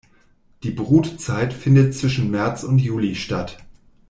[0.63, 3.59] Die Brutzeit findet zwischen März und Juli statt.